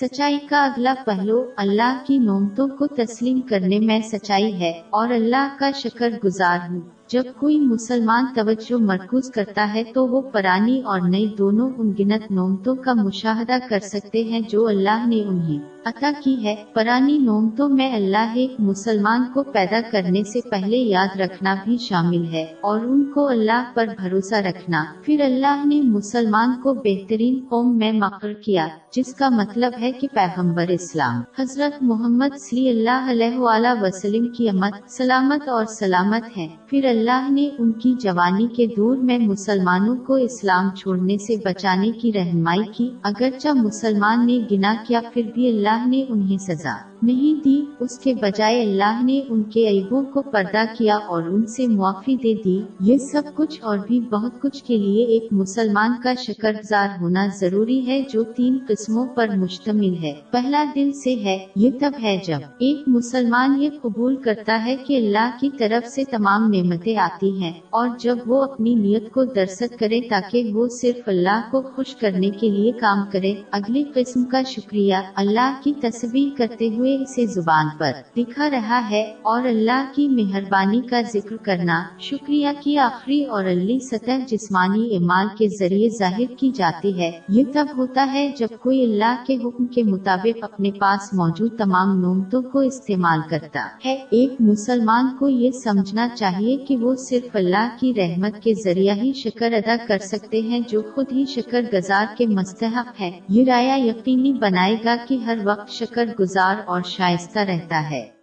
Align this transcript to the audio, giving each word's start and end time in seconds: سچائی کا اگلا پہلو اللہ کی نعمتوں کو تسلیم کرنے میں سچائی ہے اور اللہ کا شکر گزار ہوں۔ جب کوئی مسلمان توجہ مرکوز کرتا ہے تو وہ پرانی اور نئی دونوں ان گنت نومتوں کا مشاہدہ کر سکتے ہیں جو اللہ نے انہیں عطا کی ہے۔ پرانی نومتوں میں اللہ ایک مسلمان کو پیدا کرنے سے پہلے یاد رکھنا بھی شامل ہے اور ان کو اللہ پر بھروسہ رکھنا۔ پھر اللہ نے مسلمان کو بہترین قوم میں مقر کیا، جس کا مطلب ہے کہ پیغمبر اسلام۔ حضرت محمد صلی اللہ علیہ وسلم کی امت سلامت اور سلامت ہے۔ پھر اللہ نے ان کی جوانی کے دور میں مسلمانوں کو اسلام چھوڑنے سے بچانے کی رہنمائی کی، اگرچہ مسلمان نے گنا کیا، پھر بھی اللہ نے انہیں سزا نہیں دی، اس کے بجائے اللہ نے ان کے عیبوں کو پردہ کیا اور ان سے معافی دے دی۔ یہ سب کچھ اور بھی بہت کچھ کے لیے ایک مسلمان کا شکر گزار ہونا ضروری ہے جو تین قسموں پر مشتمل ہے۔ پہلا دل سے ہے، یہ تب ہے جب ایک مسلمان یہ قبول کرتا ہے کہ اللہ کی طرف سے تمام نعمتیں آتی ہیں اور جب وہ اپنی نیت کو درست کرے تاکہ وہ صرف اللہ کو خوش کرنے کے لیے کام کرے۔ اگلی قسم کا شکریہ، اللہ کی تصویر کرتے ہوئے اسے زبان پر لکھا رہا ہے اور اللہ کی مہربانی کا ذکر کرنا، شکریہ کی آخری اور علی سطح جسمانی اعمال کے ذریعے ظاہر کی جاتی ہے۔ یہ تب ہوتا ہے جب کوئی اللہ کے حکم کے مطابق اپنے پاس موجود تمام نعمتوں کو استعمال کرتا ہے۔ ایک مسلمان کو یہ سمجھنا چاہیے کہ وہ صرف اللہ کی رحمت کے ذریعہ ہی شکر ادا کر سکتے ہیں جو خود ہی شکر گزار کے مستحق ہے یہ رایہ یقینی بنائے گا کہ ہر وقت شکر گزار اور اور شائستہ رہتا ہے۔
سچائی 0.00 0.38
کا 0.38 0.64
اگلا 0.64 0.94
پہلو 1.06 1.50
اللہ 1.56 2.04
کی 2.06 2.18
نعمتوں 2.18 2.68
کو 2.68 2.86
تسلیم 2.86 3.40
کرنے 3.40 3.78
میں 3.78 4.00
سچائی 4.00 4.60
ہے 4.60 4.70
اور 4.90 5.08
اللہ 5.08 5.56
کا 5.58 5.70
شکر 5.70 6.10
گزار 6.24 6.58
ہوں۔ 6.70 6.80
جب 7.08 7.22
کوئی 7.38 7.60
مسلمان 7.60 8.24
توجہ 8.34 8.82
مرکوز 8.82 9.30
کرتا 9.30 9.74
ہے 9.74 9.82
تو 9.94 10.06
وہ 10.06 10.20
پرانی 10.20 10.80
اور 10.82 11.00
نئی 11.00 11.34
دونوں 11.38 11.70
ان 11.78 11.92
گنت 11.98 12.30
نومتوں 12.30 12.74
کا 12.74 12.92
مشاہدہ 12.92 13.56
کر 13.68 13.78
سکتے 13.78 14.24
ہیں 14.24 14.40
جو 14.40 14.66
اللہ 14.66 15.06
نے 15.06 15.24
انہیں 15.24 15.58
عطا 15.84 16.10
کی 16.24 16.44
ہے۔ 16.44 16.54
پرانی 16.74 17.18
نومتوں 17.18 17.68
میں 17.68 17.94
اللہ 17.94 18.32
ایک 18.34 18.54
مسلمان 18.58 19.24
کو 19.34 19.42
پیدا 19.42 19.80
کرنے 19.90 20.22
سے 20.22 20.40
پہلے 20.50 20.76
یاد 20.76 21.20
رکھنا 21.20 21.54
بھی 21.64 21.76
شامل 21.80 22.24
ہے 22.26 22.44
اور 22.60 22.80
ان 22.80 23.04
کو 23.04 23.28
اللہ 23.28 23.64
پر 23.74 23.86
بھروسہ 23.98 24.34
رکھنا۔ 24.34 24.84
پھر 25.02 25.20
اللہ 25.20 25.62
نے 25.64 25.80
مسلمان 25.82 26.50
کو 26.62 26.74
بہترین 26.74 27.44
قوم 27.50 27.76
میں 27.76 27.92
مقر 27.92 28.32
کیا، 28.32 28.66
جس 28.92 29.14
کا 29.14 29.28
مطلب 29.28 29.72
ہے 29.80 29.92
کہ 29.92 30.08
پیغمبر 30.12 30.68
اسلام۔ 30.68 31.22
حضرت 31.38 31.82
محمد 31.82 32.36
صلی 32.38 32.68
اللہ 32.68 33.10
علیہ 33.10 33.38
وسلم 33.82 34.28
کی 34.28 34.48
امت 34.48 34.90
سلامت 34.90 35.48
اور 35.48 35.64
سلامت 35.64 36.38
ہے۔ 36.38 36.48
پھر 36.66 36.84
اللہ 36.96 37.30
نے 37.30 37.50
ان 37.58 37.72
کی 37.72 37.94
جوانی 38.00 38.46
کے 38.56 38.66
دور 38.76 38.96
میں 38.96 39.18
مسلمانوں 39.18 39.96
کو 40.06 40.14
اسلام 40.14 40.70
چھوڑنے 40.76 41.18
سے 41.18 41.36
بچانے 41.36 41.90
کی 41.92 42.12
رہنمائی 42.12 42.62
کی، 42.72 42.90
اگرچہ 43.02 43.48
مسلمان 43.54 44.26
نے 44.26 44.38
گنا 44.50 44.74
کیا، 44.86 45.00
پھر 45.12 45.22
بھی 45.34 45.48
اللہ 45.48 45.86
نے 45.86 46.04
انہیں 46.08 46.38
سزا 46.38 46.76
نہیں 47.06 47.44
دی، 47.44 47.60
اس 47.80 47.98
کے 47.98 48.14
بجائے 48.14 48.62
اللہ 48.62 49.00
نے 49.04 49.20
ان 49.28 49.42
کے 49.42 49.68
عیبوں 49.68 50.02
کو 50.02 50.22
پردہ 50.22 50.64
کیا 50.78 50.96
اور 50.96 51.22
ان 51.22 51.46
سے 51.46 51.66
معافی 51.66 52.16
دے 52.16 52.34
دی۔ 52.44 52.60
یہ 52.80 52.98
سب 52.98 53.22
کچھ 53.34 53.58
اور 53.62 53.78
بھی 53.86 54.00
بہت 54.00 54.40
کچھ 54.42 54.64
کے 54.64 54.76
لیے 54.76 55.04
ایک 55.06 55.32
مسلمان 55.32 55.92
کا 56.02 56.14
شکر 56.14 56.52
گزار 56.52 56.88
ہونا 57.00 57.26
ضروری 57.40 57.86
ہے 57.86 58.02
جو 58.12 58.22
تین 58.22 58.58
قسموں 58.68 59.06
پر 59.14 59.28
مشتمل 59.36 59.94
ہے۔ 60.02 60.12
پہلا 60.30 60.64
دل 60.74 60.92
سے 60.92 61.14
ہے، 61.14 61.38
یہ 61.56 61.70
تب 61.80 61.92
ہے 62.02 62.18
جب 62.26 62.38
ایک 62.58 62.82
مسلمان 62.86 63.62
یہ 63.62 63.70
قبول 63.82 64.16
کرتا 64.16 64.64
ہے 64.64 64.76
کہ 64.76 64.96
اللہ 64.96 65.30
کی 65.40 65.50
طرف 65.58 65.88
سے 65.88 66.04
تمام 66.10 66.50
نعمتیں 66.50 66.96
آتی 66.96 67.42
ہیں 67.42 67.52
اور 67.70 67.88
جب 67.98 68.18
وہ 68.26 68.42
اپنی 68.42 68.74
نیت 68.74 69.10
کو 69.12 69.24
درست 69.24 69.78
کرے 69.78 70.00
تاکہ 70.00 70.50
وہ 70.54 70.68
صرف 70.68 71.08
اللہ 71.08 71.40
کو 71.50 71.62
خوش 71.62 71.96
کرنے 71.96 72.30
کے 72.30 72.50
لیے 72.50 72.72
کام 72.72 73.04
کرے۔ 73.12 73.34
اگلی 73.50 73.84
قسم 73.94 74.24
کا 74.24 74.42
شکریہ، 74.42 74.94
اللہ 75.14 75.60
کی 75.64 75.72
تصویر 75.80 76.28
کرتے 76.36 76.68
ہوئے 76.68 76.95
اسے 77.00 77.26
زبان 77.26 77.66
پر 77.78 77.92
لکھا 78.16 78.50
رہا 78.50 78.90
ہے 78.90 79.14
اور 79.22 79.42
اللہ 79.42 79.84
کی 79.94 80.08
مہربانی 80.08 80.80
کا 80.80 81.00
ذکر 81.12 81.36
کرنا، 81.36 81.82
شکریہ 82.00 82.48
کی 82.60 82.78
آخری 82.78 83.24
اور 83.24 83.44
علی 83.44 83.78
سطح 83.78 84.18
جسمانی 84.26 84.94
اعمال 84.94 85.26
کے 85.38 85.48
ذریعے 85.48 85.88
ظاہر 85.98 86.34
کی 86.38 86.50
جاتی 86.50 87.00
ہے۔ 87.00 87.10
یہ 87.28 87.44
تب 87.52 87.66
ہوتا 87.76 88.10
ہے 88.12 88.32
جب 88.38 88.48
کوئی 88.60 88.82
اللہ 88.84 89.14
کے 89.26 89.36
حکم 89.36 89.66
کے 89.66 89.82
مطابق 89.82 90.44
اپنے 90.44 90.70
پاس 90.70 91.12
موجود 91.12 91.58
تمام 91.58 92.00
نعمتوں 92.00 92.42
کو 92.42 92.58
استعمال 92.58 93.20
کرتا 93.28 93.66
ہے۔ 93.84 93.94
ایک 94.10 94.32
مسلمان 94.40 95.08
کو 95.18 95.28
یہ 95.28 95.50
سمجھنا 95.50 96.08
چاہیے 96.14 96.56
کہ 96.56 96.76
وہ 96.76 96.94
صرف 96.94 97.36
اللہ 97.36 97.68
کی 97.80 97.92
رحمت 97.96 98.42
کے 98.42 98.54
ذریعہ 98.64 98.94
ہی 98.94 99.12
شکر 99.12 99.52
ادا 99.52 99.76
کر 99.88 99.98
سکتے 99.98 100.40
ہیں 100.40 100.60
جو 100.68 100.82
خود 100.94 101.12
ہی 101.12 101.24
شکر 101.28 101.64
گزار 101.72 102.06
کے 102.18 102.26
مستحق 102.26 103.00
ہے 103.00 103.20
یہ 103.28 103.44
رایہ 103.44 103.84
یقینی 103.84 104.32
بنائے 104.32 104.76
گا 104.84 104.96
کہ 105.08 105.14
ہر 105.14 105.38
وقت 105.44 105.70
شکر 105.70 106.08
گزار 106.20 106.54
اور 106.64 106.75
اور 106.76 106.84
شائستہ 106.84 107.38
رہتا 107.38 107.90
ہے۔ 107.90 108.15